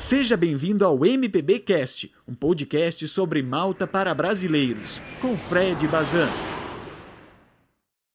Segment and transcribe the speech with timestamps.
[0.00, 6.28] Seja bem-vindo ao MPB Cast, um podcast sobre Malta para brasileiros, com Fred Bazan.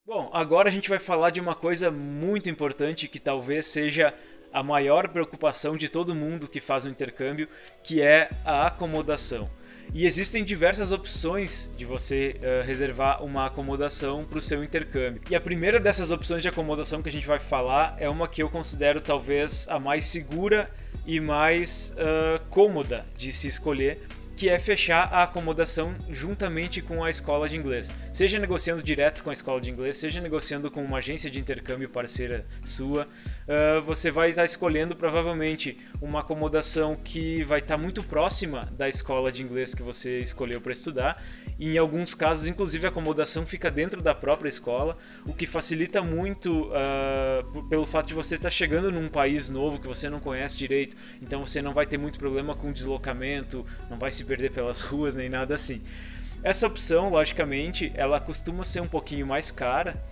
[0.03, 4.13] Bom, agora a gente vai falar de uma coisa muito importante que talvez seja
[4.51, 7.47] a maior preocupação de todo mundo que faz o intercâmbio,
[7.83, 9.47] que é a acomodação.
[9.93, 15.21] E existem diversas opções de você uh, reservar uma acomodação para o seu intercâmbio.
[15.29, 18.41] E a primeira dessas opções de acomodação que a gente vai falar é uma que
[18.41, 20.69] eu considero talvez a mais segura
[21.05, 24.01] e mais uh, cômoda de se escolher,
[24.35, 27.91] que é fechar a acomodação juntamente com a escola de inglês.
[28.11, 31.87] Seja negociando direto com a escola de inglês, seja negociando com uma agência de intercâmbio
[31.87, 38.69] parceira sua, uh, você vai estar escolhendo provavelmente uma acomodação que vai estar muito próxima
[38.77, 41.23] da escola de inglês que você escolheu para estudar.
[41.57, 46.69] Em alguns casos, inclusive, a acomodação fica dentro da própria escola, o que facilita muito
[46.69, 50.97] uh, pelo fato de você estar chegando num país novo que você não conhece direito,
[51.21, 55.15] então você não vai ter muito problema com deslocamento, não vai se perder pelas ruas
[55.15, 55.81] nem nada assim.
[56.43, 60.03] Essa opção, logicamente, ela costuma ser um pouquinho mais cara,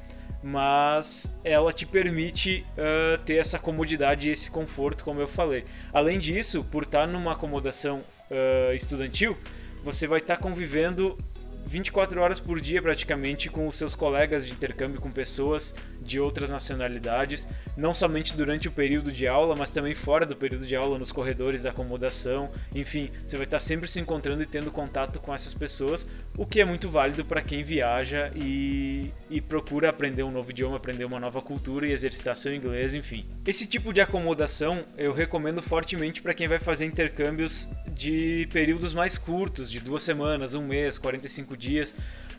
[0.41, 5.63] mas ela te permite uh, ter essa comodidade e esse conforto, como eu falei.
[5.93, 9.37] Além disso, por estar numa acomodação uh, estudantil,
[9.83, 11.17] você vai estar convivendo
[11.65, 16.51] 24 horas por dia praticamente com os seus colegas de intercâmbio com pessoas de outras
[16.51, 20.99] nacionalidades, não somente durante o período de aula, mas também fora do período de aula,
[20.99, 22.51] nos corredores da acomodação.
[22.73, 26.05] Enfim, você vai estar sempre se encontrando e tendo contato com essas pessoas,
[26.37, 30.77] o que é muito válido para quem viaja e, e procura aprender um novo idioma,
[30.77, 33.25] aprender uma nova cultura e exercitar seu inglês, enfim.
[33.45, 39.17] Esse tipo de acomodação eu recomendo fortemente para quem vai fazer intercâmbios de períodos mais
[39.17, 41.95] curtos, de duas semanas, um mês, 45 dias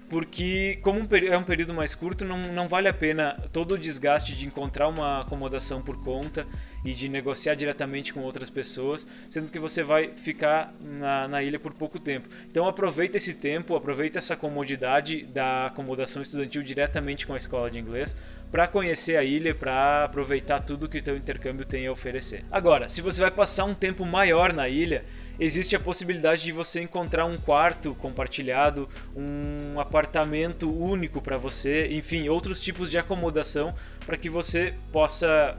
[0.08, 4.34] porque como é um período mais curto, não, não vale a pena todo o desgaste
[4.36, 6.46] de encontrar uma acomodação por conta
[6.84, 11.58] e de negociar diretamente com outras pessoas, sendo que você vai ficar na, na ilha
[11.58, 12.28] por pouco tempo.
[12.46, 17.78] Então aproveita esse tempo, aproveita essa comodidade da acomodação estudantil diretamente com a escola de
[17.78, 18.14] inglês
[18.50, 22.44] para conhecer a ilha, para aproveitar tudo que o teu intercâmbio tem a oferecer.
[22.52, 25.04] Agora, se você vai passar um tempo maior na ilha,
[25.38, 32.28] existe a possibilidade de você encontrar um quarto compartilhado, um apartamento único para você, enfim,
[32.28, 33.74] outros tipos de acomodação
[34.06, 35.56] para que você possa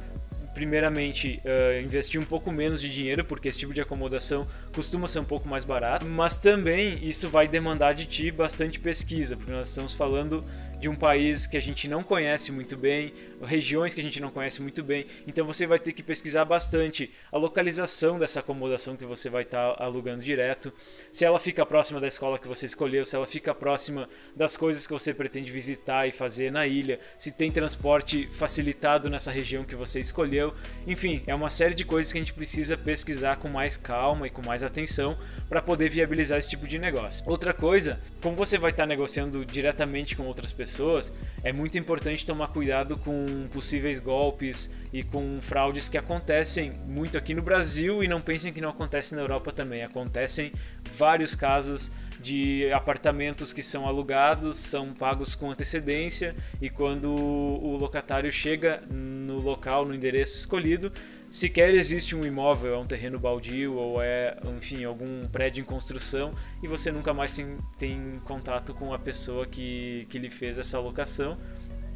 [0.55, 5.19] primeiramente uh, investir um pouco menos de dinheiro, porque esse tipo de acomodação costuma ser
[5.19, 9.67] um pouco mais barato, mas também isso vai demandar de ti bastante pesquisa, porque nós
[9.67, 10.43] estamos falando
[10.79, 13.13] de um país que a gente não conhece muito bem,
[13.43, 15.05] regiões que a gente não conhece muito bem.
[15.27, 19.75] Então você vai ter que pesquisar bastante a localização dessa acomodação que você vai estar
[19.75, 20.71] tá alugando direto,
[21.11, 24.85] se ela fica próxima da escola que você escolheu, se ela fica próxima das coisas
[24.85, 29.75] que você pretende visitar e fazer na ilha, se tem transporte facilitado nessa região que
[29.75, 30.53] você escolheu.
[30.85, 34.29] Enfim, é uma série de coisas que a gente precisa pesquisar com mais calma e
[34.29, 37.23] com mais atenção para poder viabilizar esse tipo de negócio.
[37.25, 41.77] Outra coisa, como você vai estar tá negociando diretamente com outras pessoas, pessoas, é muito
[41.77, 48.03] importante tomar cuidado com possíveis golpes e com fraudes que acontecem muito aqui no Brasil
[48.03, 49.83] e não pensem que não acontece na Europa também.
[49.83, 50.51] Acontecem
[50.97, 58.31] vários casos de apartamentos que são alugados, são pagos com antecedência e quando o locatário
[58.31, 60.91] chega no local, no endereço escolhido,
[61.35, 66.33] sequer existe um imóvel, é um terreno baldio ou é, enfim, algum prédio em construção
[66.63, 70.77] e você nunca mais tem, tem contato com a pessoa que, que lhe fez essa
[70.77, 71.37] alocação.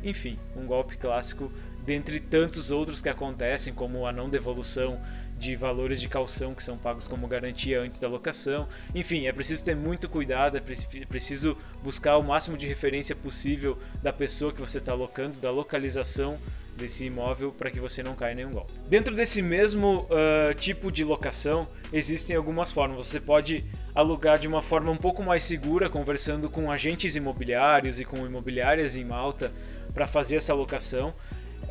[0.04, 1.50] Enfim, um golpe clássico
[1.86, 5.02] dentre tantos outros que acontecem, como a não devolução
[5.38, 8.68] de valores de calção que são pagos como garantia antes da locação.
[8.94, 10.62] Enfim, é preciso ter muito cuidado, é
[11.06, 16.38] preciso buscar o máximo de referência possível da pessoa que você está alocando, da localização
[16.80, 18.72] desse imóvel para que você não caia nenhum golpe.
[18.88, 23.08] Dentro desse mesmo uh, tipo de locação, existem algumas formas.
[23.08, 28.06] Você pode alugar de uma forma um pouco mais segura, conversando com agentes imobiliários e
[28.06, 29.52] com imobiliárias em Malta
[29.94, 31.14] para fazer essa locação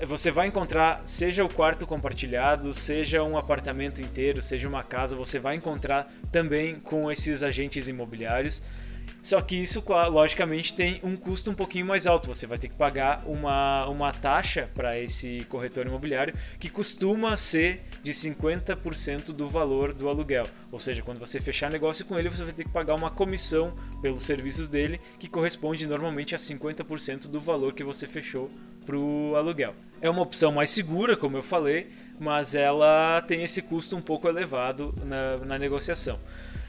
[0.06, 5.38] você vai encontrar, seja o quarto compartilhado, seja um apartamento inteiro, seja uma casa, você
[5.38, 8.62] vai encontrar também com esses agentes imobiliários.
[9.28, 12.28] Só que isso, logicamente, tem um custo um pouquinho mais alto.
[12.28, 17.82] Você vai ter que pagar uma, uma taxa para esse corretor imobiliário que costuma ser
[18.02, 20.46] de 50% do valor do aluguel.
[20.72, 23.76] Ou seja, quando você fechar negócio com ele, você vai ter que pagar uma comissão
[24.00, 28.50] pelos serviços dele que corresponde normalmente a 50% do valor que você fechou
[28.86, 29.74] para o aluguel.
[30.00, 34.26] É uma opção mais segura, como eu falei, mas ela tem esse custo um pouco
[34.26, 36.18] elevado na, na negociação.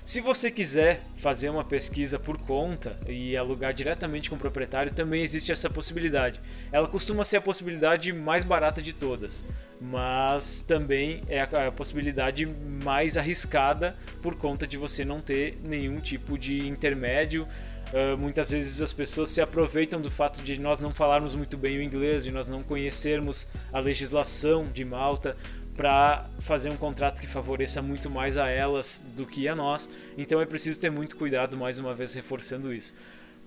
[0.10, 5.22] Se você quiser fazer uma pesquisa por conta e alugar diretamente com o proprietário, também
[5.22, 6.42] existe essa possibilidade.
[6.72, 9.46] Ela costuma ser a possibilidade mais barata de todas,
[9.80, 12.48] mas também é a possibilidade
[12.84, 17.48] mais arriscada por conta de você não ter nenhum tipo de intermédio
[17.90, 21.80] Uh, muitas vezes as pessoas se aproveitam do fato de nós não falarmos muito bem
[21.80, 25.36] o inglês, de nós não conhecermos a legislação de Malta
[25.80, 29.90] para fazer um contrato que favoreça muito mais a elas do que a nós.
[30.18, 32.94] Então é preciso ter muito cuidado, mais uma vez reforçando isso.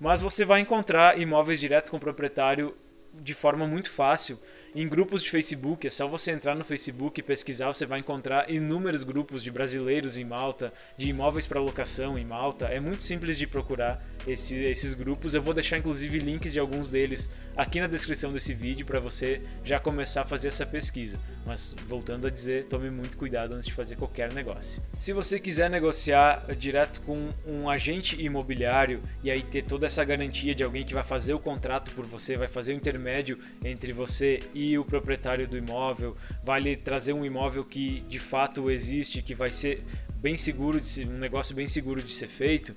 [0.01, 2.75] Mas você vai encontrar imóveis direto com o proprietário
[3.13, 4.39] de forma muito fácil
[4.75, 8.49] em grupos de Facebook, é só você entrar no Facebook e pesquisar, você vai encontrar
[8.49, 12.65] inúmeros grupos de brasileiros em Malta, de imóveis para locação em Malta.
[12.65, 15.35] É muito simples de procurar esse, esses grupos.
[15.35, 19.41] Eu vou deixar inclusive links de alguns deles aqui na descrição desse vídeo para você
[19.63, 21.17] já começar a fazer essa pesquisa.
[21.45, 24.81] Mas voltando a dizer, tome muito cuidado antes de fazer qualquer negócio.
[24.97, 30.55] Se você quiser negociar direto com um agente imobiliário e aí ter toda essa garantia
[30.55, 34.39] de alguém que vai fazer o contrato por você, vai fazer o intermédio entre você
[34.53, 39.35] e o proprietário do imóvel, vai lhe trazer um imóvel que de fato existe, que
[39.35, 39.83] vai ser
[40.23, 42.73] bem seguro, de ser, um negócio bem seguro de ser feito,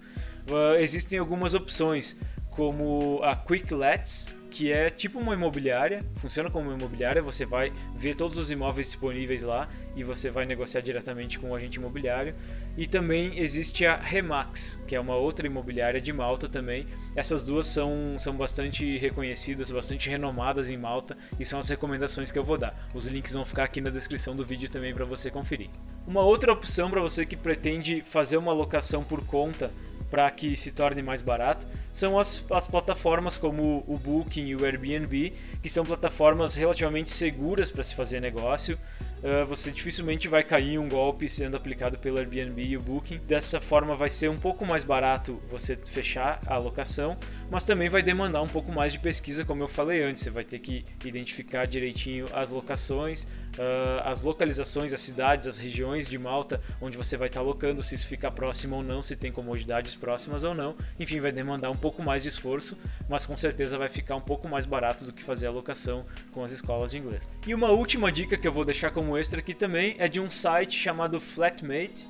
[0.50, 2.16] uh, existem algumas opções,
[2.50, 7.70] como a Quick Lets, que é tipo uma imobiliária, funciona como uma imobiliária, você vai
[7.94, 12.34] ver todos os imóveis disponíveis lá e você vai negociar diretamente com o agente imobiliário.
[12.74, 16.86] E também existe a Remax, que é uma outra imobiliária de Malta também.
[17.14, 22.38] Essas duas são, são bastante reconhecidas, bastante renomadas em Malta e são as recomendações que
[22.38, 22.88] eu vou dar.
[22.94, 25.68] Os links vão ficar aqui na descrição do vídeo também para você conferir.
[26.06, 29.70] Uma outra opção para você que pretende fazer uma locação por conta
[30.10, 34.64] para que se torne mais barato são as, as plataformas como o Booking e o
[34.64, 35.32] Airbnb,
[35.62, 38.78] que são plataformas relativamente seguras para se fazer negócio.
[39.16, 43.18] Uh, você dificilmente vai cair em um golpe sendo aplicado pelo Airbnb e o Booking.
[43.26, 47.16] Dessa forma, vai ser um pouco mais barato você fechar a locação,
[47.50, 50.22] mas também vai demandar um pouco mais de pesquisa, como eu falei antes.
[50.22, 53.26] Você vai ter que identificar direitinho as locações,
[53.58, 57.94] uh, as localizações, as cidades, as regiões de Malta onde você vai estar alocando, se
[57.94, 60.74] isso fica próximo ou não, se tem comodidades próximas ou não.
[60.98, 64.48] Enfim, vai demandar um pouco mais de esforço, mas com certeza vai ficar um pouco
[64.48, 67.28] mais barato do que fazer a locação com as escolas de inglês.
[67.46, 70.30] E uma última dica que eu vou deixar como extra aqui também é de um
[70.30, 72.06] site chamado Flatmate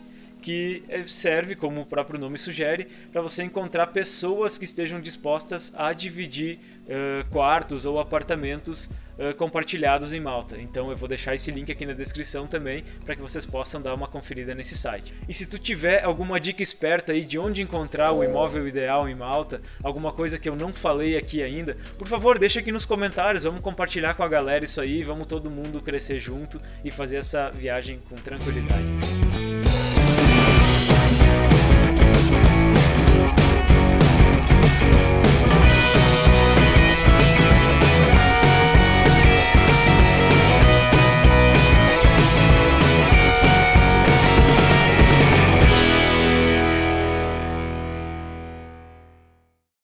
[0.46, 5.92] que serve, como o próprio nome sugere, para você encontrar pessoas que estejam dispostas a
[5.92, 8.88] dividir uh, quartos ou apartamentos
[9.18, 10.58] uh, compartilhados em Malta.
[10.60, 13.94] Então eu vou deixar esse link aqui na descrição também para que vocês possam dar
[13.94, 15.12] uma conferida nesse site.
[15.28, 19.14] E se tu tiver alguma dica esperta aí de onde encontrar o imóvel ideal em
[19.14, 23.44] Malta, alguma coisa que eu não falei aqui ainda, por favor, deixa aqui nos comentários,
[23.44, 27.50] vamos compartilhar com a galera isso aí, vamos todo mundo crescer junto e fazer essa
[27.50, 29.25] viagem com tranquilidade.